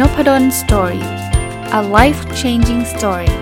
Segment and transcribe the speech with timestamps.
[0.00, 1.06] Nopadol Story
[1.78, 3.32] a life changing story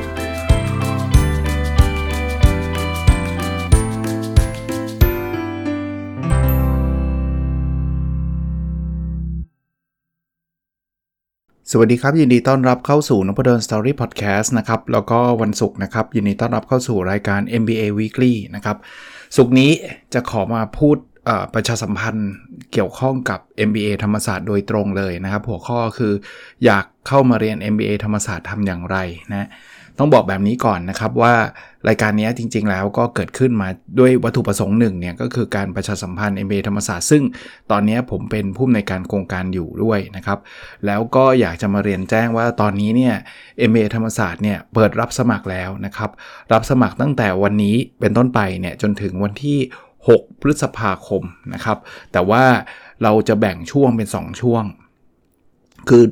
[11.70, 18.76] สวัสดีครับ ยินดีต้อนรับเข้าสู่นพดล Story Podcast นะครับ แล้วก็วันศุกร์นะครับ ยินดีต้อนรับเข้าสู่รายการ MBA Weekly นะครับ
[19.36, 19.70] ศุกร์นี้
[20.14, 20.96] จะขอมาพูด
[21.54, 22.30] ประชาสัมพันธ์
[22.72, 26.12] เกี่ยวข้องกับ MBA ธรรมศาสตร์โดยตรงเลยนะครับ หัวข้อคือ
[26.64, 28.96] อยากเข้ามาเรียน MBA ธรรมศาสตร์ทำอย่างไร
[29.32, 29.48] นะ
[29.98, 31.34] ต้องบอกแบบนี้ก่อนนะครับว่า
[31.88, 37.22] รายการนี้จริง ๆ แล้วก็เกิดขึ้นมาด้วยวัตถุประสงค์หนึ่งเนี่ยก็คือการประชาสัมพันธ์ MBA ธรรมศาสตร์ซึ่ง
[37.70, 40.38] ตอนนี้ผมเป็นผู้ในการโครงการอยู่ด้วยนะครับ
[40.86, 43.14] แล้วก็อยากจะมาเรียนแจ้งว่าตอนนี้เนี่ย
[43.68, 46.10] MBA ธรรมศาสตร์เนี่ยเปิดรับสมัครแล้วนะครับ
[46.52, 49.58] รับสมัครตั้งแต่วันนี้เป็นต้นไปเนี่ยจนถึงวันที่
[50.08, 51.22] 6 พฤษภาคม
[51.54, 51.78] นะครับ
[52.12, 52.44] แต่ว่า
[53.02, 54.64] เราจะแบ่งช่วงเป็น 2 ช่วง
[55.88, 56.04] คือ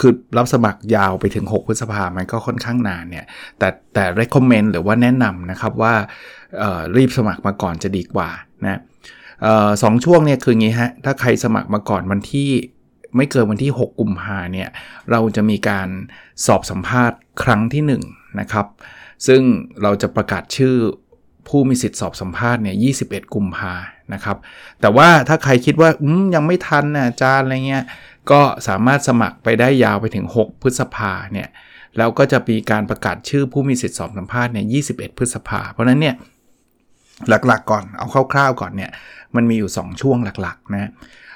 [0.00, 3.26] คือรับสมัครยาวไปถึง 6 พฤษภามันก็ค่อนข้างนานเนี่ย
[3.58, 5.94] แต่แต่ recommend หรือว่าแนะนำนะครับว่า
[6.96, 8.28] รีบสมัครมาก่อนจะดีกว่า
[8.64, 8.80] นะ
[9.82, 12.50] สองช่วงเนี่ยคืองี้ฮะ ถ้าใครสมัครมาก่อนวันที่
[13.16, 14.68] ไม่เกินวันที่ 6 กุมภาเนี่ย
[15.10, 15.88] เราจะมีการ
[16.46, 18.66] สอบสัมภาษณ์ครั้งที่ 1 นะครับ
[19.26, 19.42] ซึ่ง
[19.82, 20.76] เราจะประกาศชื่อ
[21.48, 23.74] ผู้มีสิทธิ์สอบสัมภาษณ์เนี่ย21 กุมภา
[24.14, 24.36] นะครับ
[24.80, 25.90] แต่ว่าถ้าใครคิดว่า
[26.34, 27.84] ยังไม่ทันนะอาจารย์อะไรเงี้ย
[28.30, 31.48] ก็สามารถสมัครไปได้ยาวไปถึง 6 พฤษภาเนี่ย
[31.98, 36.14] แล้วก็จะมีการประกาศชื่อผู้มีสิทธิ์สอบสัมภาษณ์เนี่ย21 พฤษภา เพราะนั้นเนี่ย
[37.28, 38.90] หลักๆก่อนเอาคร่าวๆก่อนเนี่ย
[39.36, 40.90] มันมีอยู่ 2 ช่วงหลักๆนะ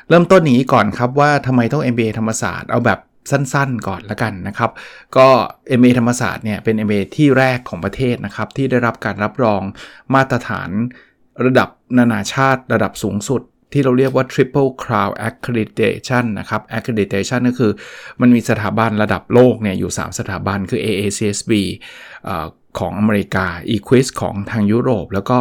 [0.08, 2.98] เริ่มต้นนี้ก่อนครับว่าทำไมต้อง MBA ธรรมศาสตร์เอาแบบ
[3.30, 4.70] สั้นๆก่อนละกันนะครับ
[5.16, 5.28] ก็
[5.80, 9.62] MA ธรรมศาสตร์เนี่ยเป็น MA ที่แรกของประเทศนะครับ ที่ได้รับการรับรอง
[10.14, 10.70] มาตรฐาน
[11.44, 17.72] ระดับนานาชาติระดับสูงสุด ที่เราเรียกว่า Triple Crown Accreditation นะครับ Accreditation ก็คือ
[18.20, 21.52] มันมีสถาบันระดับโลกเนี่ยอยู่ 3 สถาบันคือ AACSB
[22.78, 25.38] ของอเมริกา Equis ของทางยุโรป แล้วก็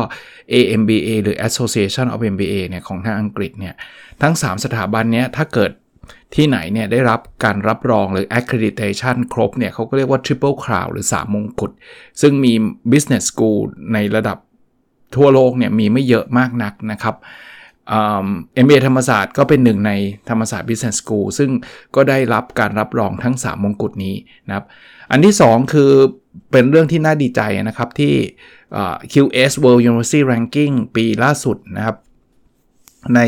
[0.54, 3.76] AMBA หรือ Association of MBA เนี่ยของทางอังกฤษเนี่ย
[4.22, 5.72] ทั้ง 3 สถาบันเนี้ยถ้าเกิด
[6.36, 11.72] ที่ไหนเนี่ยได้รับการรับรองหรือ accreditation ครบเนี่ยเขาก็เรียกว่า triple crown หรือ 3 มงกุฎ
[12.22, 12.54] ซึ่งมี
[12.92, 13.60] business school
[13.94, 14.38] ในระดับ
[15.16, 17.16] ทั่วโลกเนี่ยมีไม่เยอะมากนักนะครับ
[17.90, 19.92] เอ็มบีธรรมศาสตร์ก็เป็นหนึ่งใน
[20.30, 21.50] ธรรมศาสตร์ Business School ซึ่ง
[21.96, 24.16] ก็ได้รับการรับรองทั้ง 3 มงกุฎนี้
[24.48, 24.66] นะครับ
[25.12, 25.92] อันที่ 2 คือ
[26.52, 28.14] เป็นเรื่องที่น่าดีใจนะครับที่
[29.14, 31.96] QS World University Ranking ปีล่าสุดนะครับ
[33.16, 33.20] ใน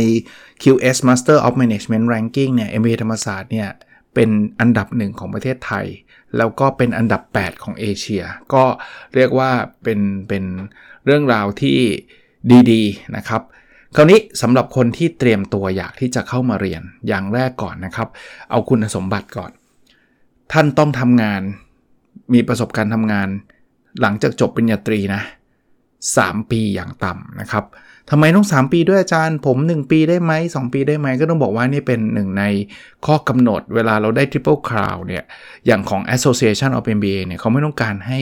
[0.64, 3.70] QS Master of Management Ranking เนี่ย MBA ธรรมศาสตร์เนี่ย
[4.14, 4.30] เป็น
[4.60, 5.86] อันดับหนึ่งของประเทศไทย
[6.38, 8.24] แล้วก็เป็นอันดับ 8 ของเอเชีย
[8.54, 8.64] ก็
[9.16, 9.52] เรียกว่า
[9.84, 10.44] เป็นเป็น
[11.06, 11.78] เรื่องราวที่
[12.72, 13.42] ดีๆนะครับ
[13.96, 18.08] คราวนี้สำหรับคนที่เตรียมตัวอยากที่จะเข้ามาเรียนอย่างแรกก่อนนะครับ
[18.52, 19.52] เอาคุณสมบัติก่อน
[20.52, 21.42] ท่านต้องทำงาน
[22.34, 23.30] มีประสบการณ์ทำงาน
[24.02, 25.22] หลังจากจบปริญญาตรีนะ
[26.06, 27.66] 3 ปีอย่างต่ำนะครับ
[28.12, 32.44] ทำไมต้อง 3 ปีด้วยอาจารย์ ผม 1 ปีได้ไหม 2 ปีได้ไหม ก็ต้องบอกว่านี่เป็นหนึ่งใน
[33.06, 35.24] ข้อกำหนดเวลาเราได้ Triple Crown เนี่ย
[35.66, 38.19] อย่างของ Association of MBA เนี่ยเขาไม่ต้องการให้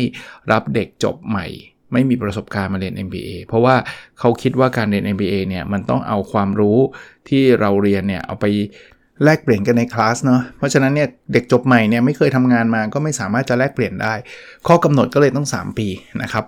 [0.51, 1.47] รับเด็กจบใหม่
[1.93, 3.75] ไม่มีประสบการณ์มาเรียน MBA เพราะว่า
[4.19, 6.77] เขาคิดว่าการเรียน MBA เนี่ยมันต้องเอาความรู้
[7.29, 8.45] ที่เราเรียนเนี่ยเอาไป
[9.23, 14.13] แลกเปลี่ยนกันในคลาสเนาะ เพราะฉะนั้นเนี่ยเด็กจบใหม่เนี่ยไม่เคยทำงานมาก็ไม่สามารถจะแลกเปลี่ยนได้
[14.67, 15.87] ข้อกำหนดก็เลยต้อง 3 ปี
[16.21, 16.45] นะครับ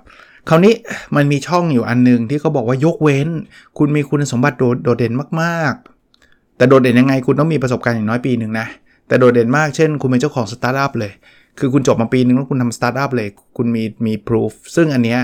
[0.50, 0.74] คราวนี้
[1.16, 3.30] มันมีช่องอยู่อันนึงที่เขาบอกว่ายกเว้น
[3.78, 8.68] คุณมีคุณสมบัติโดดเด่นมากๆ แต่โดดเด่นยังไงคุณต้องมีประสบการณ์อย่างน้อยปีหนึ่งนะ
[9.08, 11.12] แต่โดดเด่นมากเช่น คุณเป็นเจ้าของสตาร์ทอัพเลย
[11.60, 13.28] คือคุณจบมาปีนึงแล้วคุณทำสตาร์ทอัพเลย
[13.58, 15.20] คุณมีมีพิสูจน์ซึ่งอันเนี้ย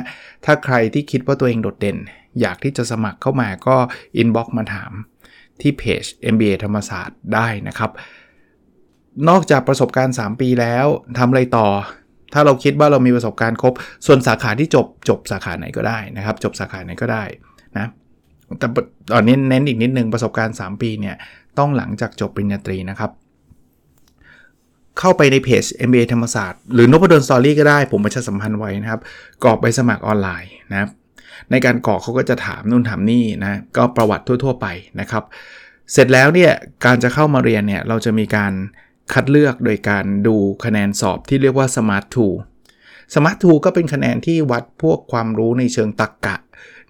[0.45, 1.97] ถ้าใครที่คิดว่าตัวเองโดดเด่น
[2.41, 3.75] อยากที่จะสมัครเข้ามาก็
[4.18, 4.91] inbox มาถาม
[5.61, 6.03] ที่เพจ
[6.34, 7.91] MBA ธรรมศาสตร์ได้นะครับ
[9.29, 10.85] นอกจากประสบการณ์ 3 ปีแล้ว
[11.17, 11.67] ทำอะไรต่อ
[12.34, 13.74] ถ้าเราคิดว่าเรามีประสบการณ์ครบ
[14.06, 17.24] ส่วนสาขาที่จบจบสาขาไหนก็ได้นะครับ จบสาขาไหนก็ได้
[17.78, 17.88] นะ
[18.59, 18.68] แต่
[19.14, 21.16] ตอนนี้เน้นอีกนิดนึงประสบการณ์ 3 ปีเนี่ย
[21.59, 23.12] ต้องหลังจากจบปริญญาตรีนะครับ
[25.00, 29.02] เข้าไปในเพจ MBA ธรรมศาสตร์หรือนพดลสตอรี่ก็ได้ ผมประชาสัมพันธ์ไว้นะครับ
[29.44, 30.90] กรอกใบสมัครออนไลน์นะครับ
[31.52, 34.68] ในการกรอกเขาก็จะถามนู่นถามนี่นะก็ประวัติทั่ว ๆ ไป
[35.00, 35.24] นะครับ
[35.91, 36.52] เสร็จแล้วเนี่ย
[36.86, 38.53] การจะเข้ามาเรียนเนี่ยเราจะมีการ
[39.14, 40.35] คัดเลือกโดยการดู
[40.66, 42.35] คะแนนสอบที่เรียกว่า Smart Tool
[43.14, 46.38] Smart Tool ก็เป็นคะแนนที่วัดพวกความรู้ในเชิงตรรกกะ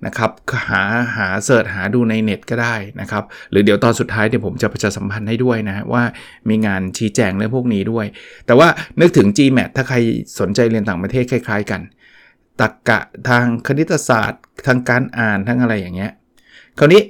[0.06, 0.32] นะครับ
[0.70, 0.82] หา
[1.18, 6.04] หาเสิร์ชหาดูในเน็ตก็ได้นะครับ หรือเดี๋ยวตอนสุดท้ายเดี๋ยวผมจะประชาสัมพันธ์ให้ด้วยนะว่า
[6.50, 8.06] มีงานชี้แจงเรื่องพวกนี้ด้วย
[8.46, 8.68] แต่ว่า
[9.00, 9.98] นึกถึง GMAT ถ้าใคร
[10.40, 11.82] สนใจเรียนต่างประเทศคล้าย ๆ กัน
[12.62, 13.00] ตรกกะ
[13.30, 16.12] ทางคณิตศาสตร์ ทางการอ่านทั้งอะไรอย่างเงี้ย
[16.80, 17.02] คราวนี้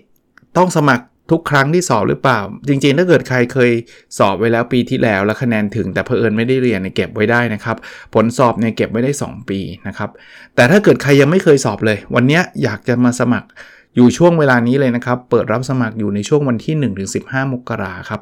[0.57, 3.71] ต้องสมัคร ทุกครั้งที่สอบหรือเปล่า จริงๆ ถ้าเกิดใครเคย
[4.19, 7.77] สอบไว้แล้วปีที่แล้วแล้วคะแนนถึงแต่เพอเอิญไม่ได้เรียนเนี่ยเก็บไว้ได้นะครับ
[8.13, 10.09] ผลสอบเนี่ยเก็บไว้ได้ 2 ปีนะครับ
[10.55, 13.47] แต่ถ้าเกิดใครยังไม่เคยสอบเลย วันนี้อยากจะมาสมัคร
[13.95, 16.75] อยู่ช่วงเวลานี้เลยนะครับ เปิดรับสมัครอยู่ในช่วงวันที่
[17.15, 18.21] 1-15 มกราครับ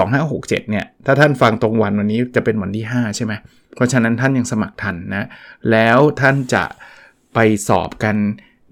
[0.00, 3.32] 2567เนี่ยถ้าท่านฟังตรงวันวันนี้จะเป็นวันที่ 5 ใช่ไหม
[3.74, 5.28] เพราะฉะนั้นท่านยังสมัครทันนะ
[5.70, 6.64] แล้วท่านจะ
[7.34, 7.38] ไป
[7.68, 8.16] สอบกัน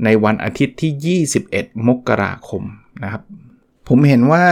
[0.04, 2.62] ในวันอาทิตย์ที่ 21 มกราคม
[3.02, 3.22] นะครับ
[3.92, 4.44] ผมเห็นว่า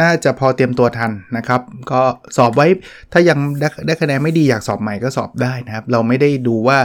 [0.00, 1.60] น่าจะพอเตรียมตัวทันนะครับ
[1.92, 2.02] ก็
[2.36, 2.66] สอบไว้
[3.12, 3.38] ถ้ายัง
[3.86, 6.78] ได้คะแนนไม่ดีอยากสอบใหม่ก็สอบได้นะครับ เราไม่ได้ดูว่า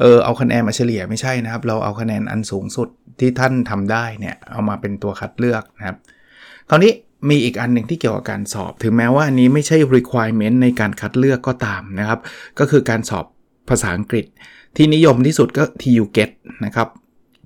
[0.00, 2.88] เออเอาคะแนนมาเฉลี่ยไม่ใช่นะครับ เราเอาคะแนนอันสูงสุด
[3.20, 5.96] ที่ท่านทำได้เนี่ยเอามาเป็นตัวคัดเลือกนะครับ
[6.68, 6.92] คราวนี้
[7.30, 12.20] มีอีกอันหนึ่งที่เกี่ยวกับการสอบ ถึงแม้ว่าอันนี้ไม่ใช่ requirement ในการคัดเลือกก็ตามนะครับ
[12.58, 13.26] ก็คือการสอบ
[13.68, 14.26] ภาษาอังกฤษ
[14.76, 16.30] ที่นิยมที่สุดก็ TU GET
[16.64, 16.88] นะครับ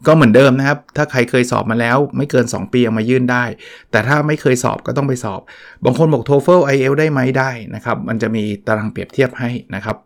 [0.07, 3.45] ก็เหมือนเดิมนะครับ ถ้าใครเคยสอบมาแล้ว ไม่เกิน 2 ปีเอามายื่นได้
[3.91, 5.41] แต่ถ้าไม่เคยสอบก็ต้องไปสอบ
[5.85, 9.99] บางคนบอก TOEFL IELTS ได้ไหมได้นะครับ มันจะมีตารางเปรียบเทียบให้นะครับ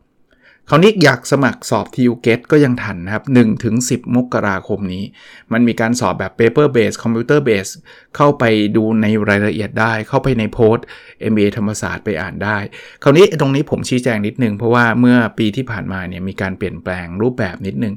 [0.71, 5.05] คราวนี้อยากสมัครสอบ TU GET ก็ยังทันนะครับ1ถึง10 มกราคมนี้
[5.53, 7.71] มันมีการสอบแบบ paper base computer base
[8.17, 8.45] เข้าไป
[8.77, 10.87] ดูในรายละเอียดได้ เข้าไปในโพสต์
[11.31, 12.59] MBA ธรรมศาสตร์ไปอ่านได้
[13.03, 17.95] คราวนี้ตรงนี้ผมชี้แจงนิดนึงเพราะว่าเมื่อปีที่ผ่านมาเนี่ยมีการเปลี่ยนแปลงรูปแบบนิดนึง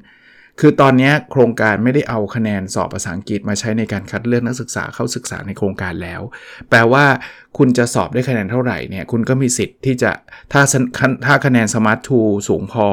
[0.60, 6.22] คือตอนนี้โครงการไม่ได้เอาคะแนนสอบภาษาอังกฤษมาใช้ในการคัดเลือกนักศึกษาเข้าศึกษาในโครงการแล้ว
[6.70, 7.06] แปลว่า
[7.58, 10.12] คุณจะสอบได้คะแนนเท่าไหร่เนี่ยคุณก็มีสิทธิ์ที่จะ
[10.52, 10.62] ถ้า
[11.26, 12.88] ถ้าคะแนน Smart 2สูงพอ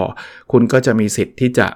[0.52, 1.68] คุณก็จะมีสิทธิ์ที่จะ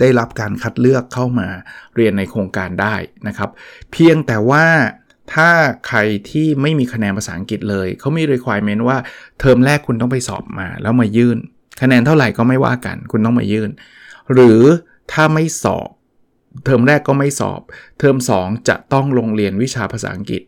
[0.00, 1.48] ได้รับการคัดเลือกเข้ามา
[1.96, 2.94] เรียนในโครงการได้
[3.28, 3.50] นะครับ
[3.92, 4.64] เพียงแต่ว่า
[5.34, 5.50] ถ้า
[5.88, 5.98] ใคร
[6.30, 8.98] ที่ไม่มีคะแนนภาษาอังกฤษเลย เขามี requirement ว่า
[9.40, 11.38] เทอมแรกคุณต้องไปสอบมา แล้วมายื่น
[11.82, 13.70] คะแนนเท่าไหร่ก็ไม่ว่ากัน คุณต้องมายื่น
[14.32, 14.60] หรือ
[15.12, 15.88] ถ้าไม่สอบ
[16.64, 17.60] เทอมแรกก็ไม่สอบ
[17.98, 20.42] เทอม 2 จะต้องลงเรียนวิชาภาษาอังกฤษ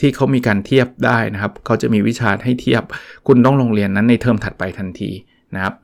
[0.00, 2.82] ที่เขามีการเทียบได้นะครับ เขาจะมีวิชาให้เทียบ
[3.26, 5.10] คุณต้องลงเรียนนั้นในเทอมถัดไปทันที
[5.54, 5.74] นะครับ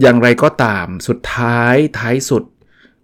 [0.00, 2.44] อย่างไรก็ตามสุดท้ายท้ายสุด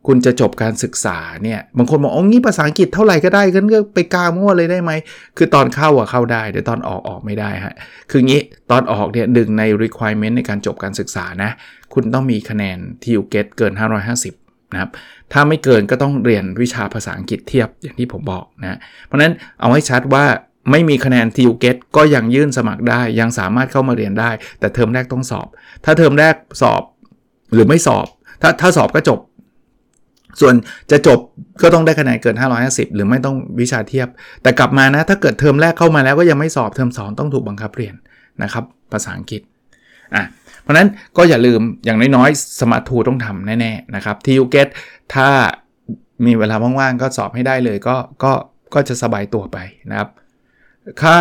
[0.06, 4.92] คุณจะจบการศึกษาเนี่ยบางคนบอกอ๋องี้ภาษาอังกฤษเท่าไหร่ก็ได้ก็เลือกไปกามั่วเลยได้ไหม
[5.36, 7.74] คือตอนเข้าอะเข้าได้แต่ตอนออกออกไม่ได้ฮะ
[8.10, 8.40] คืองี้
[8.70, 11.50] ตอนออกเนี่ยหนึ่งใน requirement ในการจบการศึกษานะ
[11.94, 13.72] คุณต้องมีคะแนนที่อยู่เกตเกิน
[14.22, 14.90] 550 นะครับ
[15.32, 20.24] ถ้าไม่เกินก็ต้องเรียนวิชาภาษาอังกฤษเทียบอย่างที่ผมบอกนะเพราะนั้นเอาให้ชัดว่า
[20.70, 24.30] ไม่มีคะแนนทิวเกตก็ยังยื่นสมัครได้ ยังสามารถเข้ามาเรียนได้
[24.60, 25.48] แต่เทอมแรกต้องสอบ
[25.84, 26.82] ถ้าเทอมแรกสอบ
[27.52, 28.06] หรือไม่สอบ
[28.42, 29.18] ถ้าถ้าสอบก็จบ
[30.40, 30.54] ส่วน
[30.90, 31.18] จะจบ
[31.62, 32.36] ก็ต้องได้คะแนนเกิน
[32.66, 34.08] 550 หรือไม่ต้องวิชาเทียบ
[34.42, 37.94] แต่กลับมานะถ้าเกิดเทอมแรกเข้ามาแล้วก็ยังไม่สอบเทอม2ต้องถูกบังคับเรียน
[38.42, 39.42] นะครับภาษาอังกฤษ
[40.14, 40.24] อะ
[40.62, 44.68] เพราะนั้นก็อย่าลืมอย่างน้อยๆ SMART II ต้องทำแน่ๆนะครับที่ YouGET
[45.14, 45.28] ถ้า
[46.26, 48.32] มีเวลาว่างๆ ก็สอบให้ได้เลยก็ก็
[48.74, 49.58] ก็จะสบายตัวไป
[49.90, 50.08] นะครับ
[51.00, 51.14] ค่า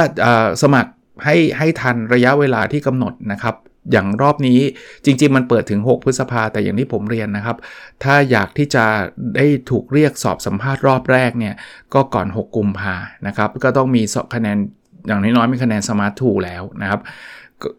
[0.61, 0.91] สมัคร
[1.23, 3.55] ให้ให้ทันระยะเวลาที่กำหนดนะครับ
[3.91, 4.59] อย่างรอบนี้
[5.05, 7.57] จริง ๆ มันเปิดถึง 6 พฤษภาแต่อย่างที่ผมเรียนนะครับ
[8.03, 8.85] ถ้าอยากที่จะ
[9.35, 11.55] ได้ถูกเรียกสอบสัมภาษณ์รอบแรกเนี่ย
[11.93, 12.95] ก็ก่อน 6 กุมภา
[13.27, 14.03] นะครับ ก็ต้องมี
[14.35, 14.57] คะแนน
[15.07, 17.01] อย่างน้อยๆมีคะแนนสมาร์ททูแล้วนะครับ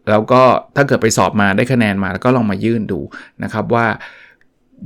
[0.09, 0.41] แล้วก็
[0.75, 2.99] ถ้าเกิดไปสอบมาได้คะแนนมาแล้วก็ลองมายื่นดู
[3.43, 3.85] นะครับว่า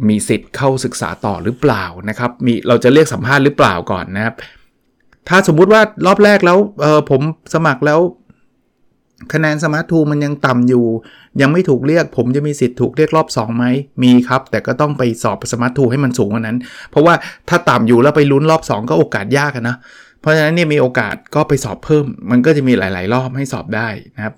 [0.09, 4.35] มีสิทธิ์เข้าศึกษาต่อหรือเปล่านะครับ มีเราจะเรียกสัมภาษณ์หรือเปล่าก่อนนะครับ
[5.29, 7.21] ถ้าสมมุติว่ารอบแรกแล้วเออผม
[7.53, 7.99] สมัครแล้ว
[9.33, 10.85] คะแนน SMART II มันยังต่ำอยู่
[11.41, 13.65] ยังไม่ถูกเรียก ผมจะมีสิทธิ์ถูกเรียกรอบ2ไหม
[14.03, 16.57] มีครับ แต่ก็ต้องไปสอบ SMART II ให้มันสูงกว่านั้น
[16.89, 17.13] เพราะว่า
[17.49, 19.75] ถ้าต่ำอยู่แล้วไปลุ้นรอบ 2 ก็โอกาสยากนะ
[20.19, 24.35] เพราะฉะนั้นเนี่ยมีโอกาสก็ไปสอบเพิ่ม มันก็จะมีหลาย ๆ รอบให้สอบได้นะครับ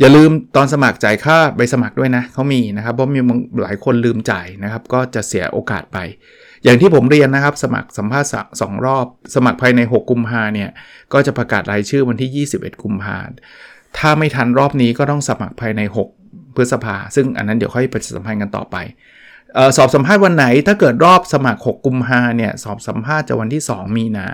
[0.00, 3.20] อย่าลืมตอนสมัครจ่ายค่าใบสมัครด้วยนะเขามีนะครับเพราะมี
[3.62, 5.98] หลายคนลืมจ่ายนะครับ ก็จะเสียโอกาสไป
[6.64, 10.70] อย่างที่ผมเรียนนะครับ สมัครสัมภาษณ์สองรอบ สมัครภายใน 6 กุมภาเนี่ย
[11.12, 13.18] ก็จะประกาศรายชื่อวันที่ 21 กุมภา
[13.98, 15.80] ถ้าไม่ทันรอบนี้ก็ต้องสมัครภายใน
[16.20, 18.76] 6 พฤษภา ซึ่งอันนั้นเดี๋ยวค่อยประชาสัมพันธ์กันต่อไป
[19.56, 24.26] ออสอบสัมภาษณ์วันไหน ถ้าเกิดรอบสมัคร 6 กุมภาเนี่ย สอบสัมภาษณ์จะวันที่ 2 มีนา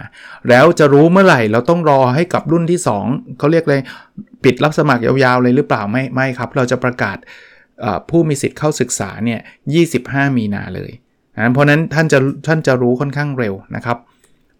[0.48, 3.80] แล้วจะรู้เมื่อไหร่เราต้องรอให้กับรุ่นที่ 2 เขาเรียกเลย
[4.44, 7.16] ปิดรับสมัครยาวๆเลยหรือเปล่าไม่ไม่ครับ เราจะประกาศ
[8.10, 9.40] ผู้มีสิทธิ์เข้าศึกษาเนี่ย
[9.88, 10.90] 25 มีนาเลย
[11.36, 13.98] นะเพราะนั้นท่านจะท่านจะรู้ค่อนข้างเร็วนะครับ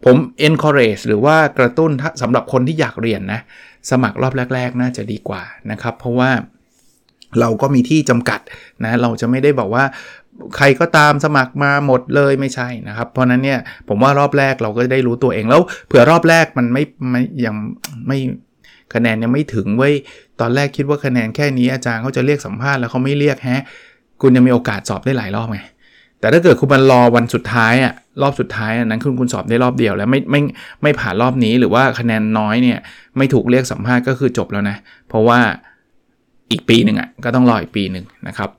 [0.04, 0.16] ผม
[0.48, 1.90] encourage หรือว่ากระตุ้น
[2.22, 3.40] สำหรับคนที่อยากเรียนนะ
[3.90, 6.30] สมัครรอบแรก ๆ น่าจะดีกว่านะครับ เพราะว่า
[7.40, 8.40] เราก็มีที่จำกัด
[8.84, 9.84] นะ เราจะไม่ได้บอกว่า
[10.56, 17.54] ใครก็ตามสมัครมาหมดเลยไม่ใช่นะครับ เพราะนั้นเนี่ยผมว่ารอบแรกเราก็ได้รู้ตัวเองแล้วเผื่อรอบแรกมันไม่ไม่ยัง
[18.06, 18.18] ไม่
[18.94, 19.90] คะแนนยังไม่ถึงไว้
[20.40, 23.62] ตอนแรกคิดว่าคะแนนแค่นี้อาจารย์เขาจะเรียกสัมภาษณ์แล้วเขาไม่เรียกแฮะ
[24.22, 25.60] คุณยังมีโอกาสสอบได้หลายรอบไง
[26.24, 30.40] แต่ถ้าเกิดคุณมันรอวันสุดท้ายอะรอบสุดท้ายนั้นคุณคุณสอบได้รอบเดียวแล้วไม่ไม่
[30.82, 32.78] ไม่ผ่านรอบนี้หรือว่าคะแนนน้อยเนี่ย
[33.16, 34.76] ไม่ถูกเรียกสัมภาษณ์ก็คือจบแล้วนะ
[35.08, 35.40] เพราะว่า
[36.50, 38.50] อีกปีหนึ่งอะก็ต้องรออีกปีหนึ่งนะครับ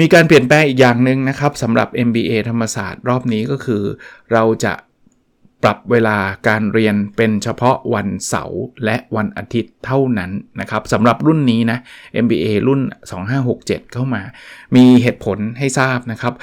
[0.00, 3.82] มีการเปลี่ยนแปลงอีกอย่างหนึ่งนะครับสำหรับ MBA ธรรมศาสตร์รอบนี้ก็คือ
[4.32, 4.74] เราจะ
[5.64, 6.18] ปรับเวลา
[6.48, 10.30] การเรียนเป็นเฉพาะวันเสาร์และวันอาทิตย์เท่านั้น
[10.60, 11.78] นะครับสำหรับรุ่นนี้นะ
[12.24, 12.80] MBA รุ่น
[13.36, 14.22] 2567 เข้ามา
[14.76, 16.34] มีเหตุผลให้ทราบนะครับ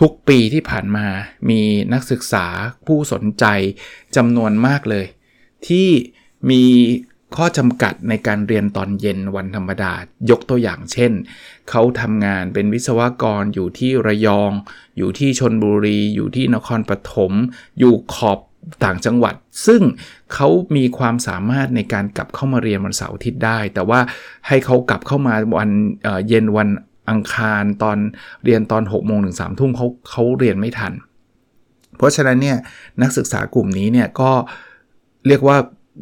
[0.00, 1.06] ทุกปีที่ผ่านมา
[1.50, 1.60] มี
[1.92, 2.46] นักศึกษา
[2.86, 3.44] ผู้สนใจ
[4.16, 5.06] จำนวนมากเลย
[5.68, 5.88] ที่
[6.50, 6.62] มี
[7.36, 9.92] ข้อจำกัดในการเรียนตอนเย็นวันธรรมดา
[10.30, 11.12] ยกตัวอย่างเช่น
[11.70, 14.52] เขาทำงานเป็นวิศวกรอยู่ที่ระยอง
[14.98, 17.32] อยู่ที่ชนบุรี อยู่ที่นครปฐม
[17.78, 18.38] อยู่ขอบ
[18.84, 19.34] ต่างจังหวัด
[19.66, 19.82] ซึ่ง
[20.34, 24.00] เขามีความสามารถในการกลับเข้ามาเรียนวันเสาร์อาทิตย์ได้ แต่ว่า
[24.48, 25.70] ให้เขากลับเข้ามาวัน
[26.02, 26.68] เเย็นวัน
[27.10, 27.98] อังคารตอน
[28.44, 30.92] เรียนตอน6โมงถึง3ทุ่มเขาเขาเรียนไม่ทัน
[31.96, 32.58] เพราะฉะนั้นเนี่ย
[33.02, 34.30] นักศึกษากลุ่มนี้เนี่ยก็
[35.26, 35.56] เรียกว่า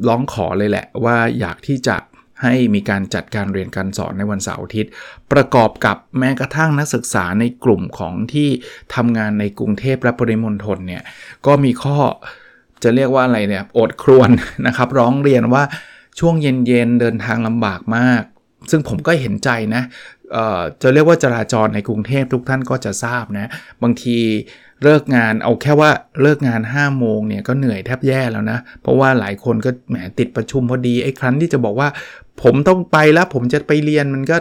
[0.09, 1.97] ร้องขอเลยแหละว่าอยากที่จะ
[2.43, 4.93] ให้มีการจัดการเรียนการสอนในวันเสาร์อาทิตย์
[5.33, 8.49] ประกอบกับแม้กระทั่งนักศึกษาในกลุ่มของที่
[8.95, 11.03] ทำงานในกรุงเทพและปริมณฑลเนี่ย
[11.47, 11.97] ก็มีข้อ
[12.83, 14.31] จะเรียกว่าอะไรเนี่ยอดครวน
[14.67, 15.63] นะครับ ร้องเรียนว่า
[16.19, 18.23] ช่วงเย็นๆเดินทางลำบากมาก
[18.71, 19.83] ซึ่งผมก็เห็นใจนะ
[20.83, 23.51] จะเรียกว่าจราจรในกรุงเทพทุกท่านก็จะทราบนะ
[23.83, 24.17] บางที
[24.83, 25.91] เลิกงานเอาแค่ว่า
[26.23, 31.89] เลิกงาน5้าโมงเนี่ยก็เหนื่อยแทบแย่แล้วนะ เพราะว่าหลายคนก็แหมติดประชุมพอดีไอ้ครั้นที่จะบอกว่า
[32.43, 34.37] ผมต้องไปแล้วผมจะไปเรียนมันก็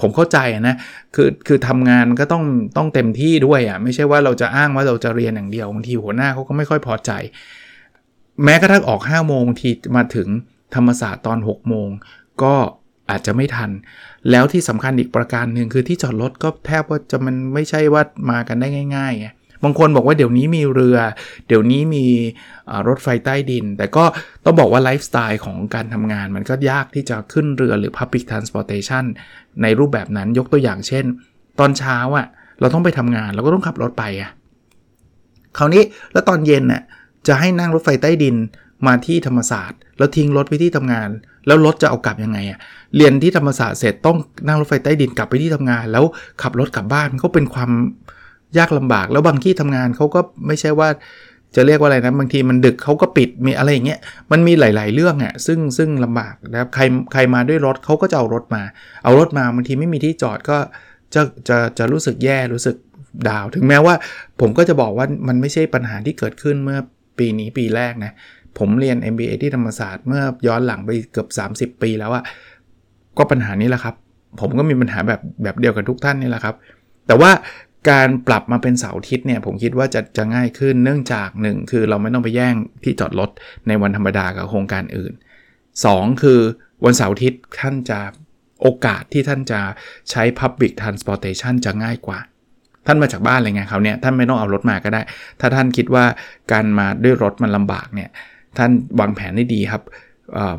[0.00, 0.76] ผมเข้าใจนะ
[1.14, 2.44] คือคือทำงานก็ต้อง
[2.76, 7.10] ต้องเต็มที่ด้วยอะ่ะไม่ใช่ว่าเราจะอ้างว่าเราจะเรียนอย่างเดียวบางทีหัวหน้าเขาก็ไม่ค่อยพอใจ
[8.44, 10.28] แม้กระทั่งออก5้าโมงบางทีมาถึง
[10.74, 11.88] ธรรมศาสตร์ตอน6โมง
[12.42, 12.54] ก็
[13.10, 13.70] อาจจะไม่ทัน
[14.30, 19.28] แล้วที่สำคัญอีกประการหนึ่งคือที่จอดรถก็แทบว่าจะมันไม่ใช่ว่ามากันได้ง่ายๆไง
[19.64, 20.98] บางคนบอกว่าเดี๋ยวนี้มีเรือ
[21.48, 22.04] เดี๋ยวนี้มี
[22.88, 24.04] รถไฟใต้ดิน แต่ก็
[24.44, 29.04] ต้องบอกว่าไลฟ์สไตล์ของการทำงาน มันก็ยากที่จะขึ้นเรือหรือ Public Transportation
[29.62, 31.04] ในรูปแบบนั้นยกตัวอย่างเช่น
[31.60, 32.26] ตอนเช้าอะ่ะ
[32.60, 34.30] เราต้องไปทำงานเราก็ต้องขับรถไปอะ่ะ
[35.58, 36.82] คราวนี้แล้วตอนเย็นน่ะ
[37.26, 38.36] จะให้นั่งรถไฟใต้ดิน
[38.86, 41.08] มาที่ธรรมศาสตร์ แล้วทิ้งรถไปที่ทำงาน
[41.46, 42.58] แล้วรถจะเอากลับยังไงอะ่ะ
[42.96, 44.16] เรียนที่ธรรมศาสตร์เสร็จต้อง
[44.46, 46.04] นั่งรถไฟใต้ดินกลับไปที่ทำงาน แล้ว
[46.42, 47.70] ขับรถกลับบ้านก็เป็นความ
[48.58, 50.88] ยากลำบาก แล้วบางที่ทำงานเขาก็ไม่ใช่ว่า
[51.56, 54.00] จะเรียกว่าอะไรนะบางทีมันดึกเขาก็ปิดมีอะไรอย่างเงี้ย
[54.32, 56.82] มันมีหลาย ๆ เรื่องอะ่ะซึ่งซึ่งลำบากนะครับใคร
[57.12, 58.62] ใครมาด้วยรถเขาก็จะเอารถมา
[59.04, 60.58] เอารถมาบางทีไม่มีที่จอดก็
[61.14, 62.76] จะจะจะรู้สึกแย่รู้สึก
[63.28, 63.94] ดาว ถึงแม้ว่า
[64.40, 66.78] ผมก็จะบอกว่ามันไม่ใช่ปัญหาที่เกิดขึ้นเมื่อ
[67.18, 68.12] ปีนี้ปีแรกนะ
[68.58, 71.28] ผมเรียน MBA ที่ธรรมศาสตร์เมื่อย้อนหลังไปเกือบ
[71.74, 72.24] 30 ปีแล้วอะ
[73.18, 73.94] ก็ปัญหานี้แหละครับ
[74.40, 76.54] ผมก็มีปัญหาแบบแบบเดียวกับทุกท่านนี่แหละครับ
[77.06, 77.30] แต่ว่า
[77.90, 83.30] การปรับมาเป็นเสาร์อาทิตย์เนี่ยผมคิดว่าจะจะง่ายขึ้นเนื่องจาก 1 คือเราไม่ต้องไปแย่งที่จอดรถ
[83.68, 85.12] ในวันธรรมดากับโครงการอื่น
[85.66, 86.40] 2 คือ
[86.84, 88.00] วันเสาร์อาทิตย์ท่านจะ
[88.62, 89.60] โอกาสที่ท่านจะ
[90.10, 92.18] ใช้ Public Transportation จะง่ายกว่า
[92.86, 95.00] ท่านมาจากบ้านอะไรเงี้ยเขาเนี่ยท่านไม่ต้องเอารถมาก็ได้
[95.40, 96.04] ถ้าท่านคิดว่า
[96.52, 98.10] การมาด้วยรถมันลำบากเนี่ย
[98.56, 99.82] ท่านวางแผนได้ดีครับ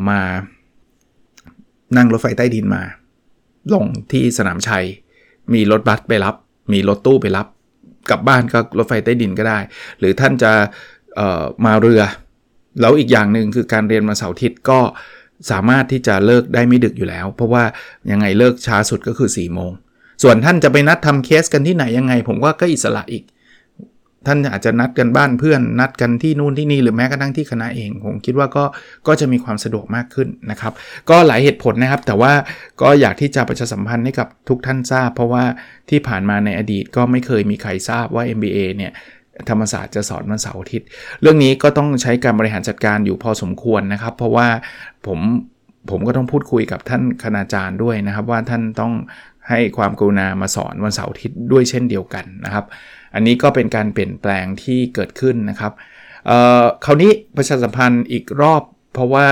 [0.09, 0.19] มา
[1.97, 2.81] นั่งรถไฟใต้ดินมา
[3.73, 4.85] ลงที่สนามชัย
[5.53, 6.35] มีรถบัสไปรับ
[6.73, 7.47] มีรถตู้ไปรับ
[8.09, 9.59] กลับบ้านก็รถไฟใต้ดินก็ได้
[9.99, 10.51] หรือท่านจะ
[11.65, 12.01] มาเรือ
[12.81, 14.79] แล้วอีกอย่างหนึ่งคือการเรียนมาเสาร์อาทิตย์ก็
[15.51, 17.63] สามารถที่จะเลิกได้ไม่ดึกอยู่แล้ว เพราะว่า
[18.11, 19.71] ยังไงเลิกช้าสุดก็คือ4ี่โมง
[20.23, 23.23] ส่วนท่านจะไปนัดทำเคสกันที่ไหนยังไง ผมว่าก็อิสระอีก
[24.27, 28.63] ท่านอาจจะนัดกันบ้านเพื่อน นัดกันที่นู่นที่นี่หรือแม้กระทั่งที่คณะเองผมคิดว่าก็
[29.07, 30.73] ก็จะมีความสะดวกมากขึ้นนะครับ
[31.09, 32.33] ก็หลายเหตุผลนะครับ แต่ว่า
[32.81, 35.43] ก็อยากที่จะประชาสัมพันธ์ให้กับทุกท่านทราบ เพราะว่า
[35.89, 38.91] ที่ผ่านมาในอดีตก็ไม่เคยมีใครทราบว่า MBA เนี่ย
[39.49, 40.87] ธรรมศาสตร์จะสอนวันเสาร์อาทิตย์
[41.21, 44.47] เรื่องนี้ก็ต้องใช้การบริหารจัดการอยู่พอสมควรนะครับ เพราะว่า
[45.07, 45.19] ผม
[45.89, 48.93] ผมก็ต้องพูดคุยกับท่านคณาจารย์ด้วยนะครับ ว่าท่านต้อง
[49.49, 52.65] ให้ความกรุณามาสอนวันเสาร์อาทิตย์ด้วยเช่นเดียวกันนะครับ
[53.13, 55.73] อันนี้ก็เป็นการเปลี่ยนแปลงที่เกิดขึ้นนะครับ
[56.85, 58.63] คราวนี้ประชาสัมพันธ์อีกรอบ
[58.93, 59.27] เพราะว่า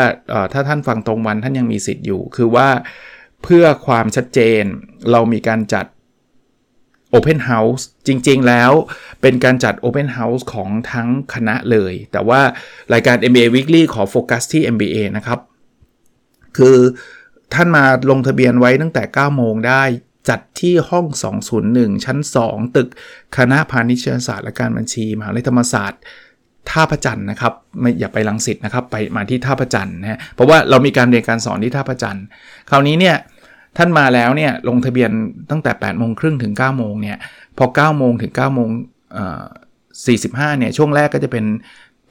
[0.54, 2.70] ถ้าท่านฟังตรงวันท่านยังมีสิทธิ์อยู่ คือว่า
[3.44, 4.64] เพื่อความชัดเจน
[5.12, 5.86] เรามีการจัด
[7.14, 8.72] Open House จริง ๆ แล้ว
[9.22, 12.42] เป็นการจัด Open House ของทั้งคณะเลย แต่ว่า
[12.94, 15.40] รายการ MBA Weekly ขอโฟกัสที่ MBA นะครับ
[16.58, 16.78] คือ
[17.54, 19.84] ท่านมาลงทะเบียนไว้ตั้งแต่ 9 โมงได้
[20.30, 21.06] จัดที่ห้อง
[21.56, 22.18] 201 ชั้น
[22.48, 22.90] 2 ตึก
[23.38, 26.02] คณะพาณิชยศาสตร์และการบัญชี มหาวิทยาลัยธรรมศาสตร์
[26.70, 32.26] ท่าพระจันทร์นะครับไม่อย่าไปลังสิตนะครับ ไปมาที่ท่าพระจันทร์นะเพราะว่าเรามีการเรียนการสอนที่ท่าพระจันทร์
[32.70, 33.16] คราวนี้เนี่ย
[33.78, 35.12] ท่านมาแล้วเนี่ยลงทะเบียน
[35.50, 37.18] ตั้งแต่8โมงครึ่งถึง9โมงเนี่ย
[37.58, 38.70] พอ9โมงถึง9โมง
[39.84, 41.46] 45เนี่ยช่วงแรกก็จะเป็น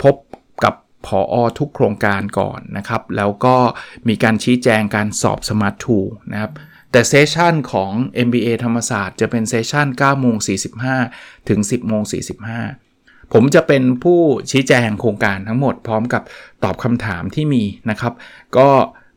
[0.03, 0.15] พบ
[0.65, 0.75] กับ
[1.07, 3.57] ผออทุกโครงการก่อนนะครับ แล้วก็
[4.09, 5.99] มีการชี้แจงการสอบสมาร์ททู
[6.33, 6.53] นะครับ
[6.93, 7.93] แต่เซสชันของ
[8.27, 10.37] MBA ธรรมศาสตร์จะเป็นเซสชัน9โมง
[10.93, 12.03] 45 ถึง 10โมง
[12.69, 16.23] 45 ผมจะเป็นผู้ชี้แจงโครงการทั้งหมดพร้อมกับ
[16.65, 18.13] ตอบคำถามที่มีนะครับ
[18.59, 18.71] ก็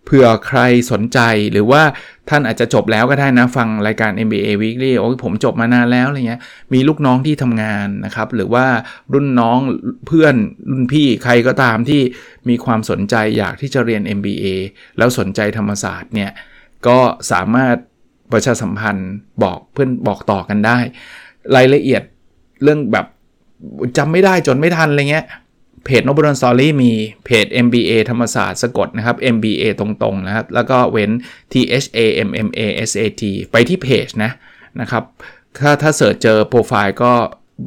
[0.05, 0.59] เผื่อใคร
[0.91, 1.19] สนใจ
[1.51, 1.83] หรือว่า
[2.29, 6.41] ท่านอาจจะจบแล้วก็ได้นะ ฟังรายการ MBA Weekly โอ้ผมจบมานานแล้วอะไรเงี้ย
[6.73, 8.65] มีลูกน้องที่ทำงานนะครับ หรือว่า
[9.13, 9.59] รุ่นน้อง
[10.07, 10.35] เพื่อน
[10.69, 12.01] รุ่นพี่ใครก็ตามที่
[12.49, 14.45] มีความสนใจอยากที่จะเรียน MBA
[14.97, 16.31] แล้วสนใจธรรมศาสตร์เนี่ย
[16.87, 16.97] ก็
[17.31, 17.75] สามารถ
[18.31, 19.11] ประชาสัมพันธ์
[19.43, 20.77] บอกเพื่อนบอกต่อกันได้
[21.55, 22.03] รายละเอียด
[22.63, 23.05] เรื่องแบบ
[23.97, 25.25] จำไม่ได้จนไม่ทันอะไรเงี้ย
[25.85, 26.91] เพจนบดอนสตอรี่มี
[27.25, 31.11] เพจ MBA ธรรมศาสตร์สะกดนะครับ MBA ตรงๆนะครับ แล้วก็เว้น
[31.51, 32.59] T H A M M A
[32.89, 34.31] S A T ไปที่เพจนะ
[34.81, 35.03] นะครับ
[35.59, 37.11] ถ้าถ้าเสิร์ชเจอโปรไฟล์ก็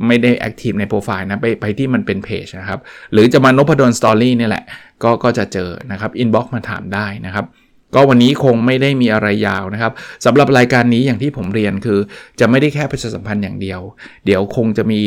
[0.06, 2.80] ไม่ได้ active ในโปรไฟล์นะ ไปไปที่มันเป็นเพจนะครับ
[3.12, 4.64] หรือจะมา Nopadon Story นี่แหละ
[5.02, 7.44] ก็ก็จะเจอนะครับ inbox มาถามได้นะครับ
[7.94, 9.92] ก็วันนี้คงไม่ได้มีอะไรยาวนะครับ
[10.24, 11.98] สำหรับรายการนี้อย่างที่ผมเรียนคือ
[12.40, 13.80] จะไม่ได้แค่ประชาสัมพันธ์อย่างเดียว
[14.24, 15.02] เดี๋ยวคงจะมี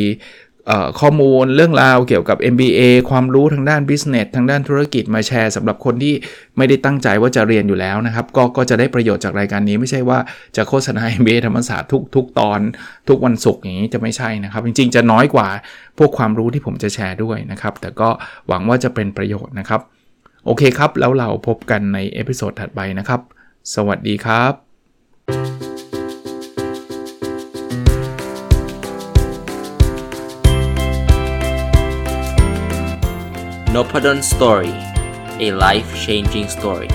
[0.99, 6.13] ข้อมูลเรื่องราวเกี่ยวกับ MBA ความรู้ทางด้าน business ทางด้านธุรกิจมาแชร์สำหรับคนที่
[6.57, 10.19] ไม่ได้ตั้งใจว่าจะเรียนอยู่แล้วนะครับ ก็ก็จะได้ประโยชน์จากรายการนี้ไม่ใช่ว่า
[10.57, 12.59] จะโฆษณา MBA ธรรมศาสตร์ทุกทุกตอน
[13.09, 15.47] ทุกวันศุกร์อย่างนี้จะไม่ใช่นะครับ จริงๆ จะน้อยกว่า
[15.97, 18.09] พวกความรู้ที่ผมจะแชร์ด้วยนะครับ แต่ก็
[18.47, 19.81] หวังว่าจะเป็นประโยชน์นะครับ
[20.45, 23.21] โอเคครับ แล้วเราพบกันใน episode ถัดไปนะครับ
[23.75, 24.53] สวัสดีครับ
[33.75, 34.73] n o p a d o n Story
[35.45, 36.89] a life changing story